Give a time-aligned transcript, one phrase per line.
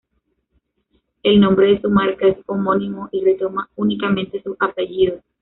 [1.21, 5.21] El nombre de su marca es homónimo y retoma únicamente sus apellidos.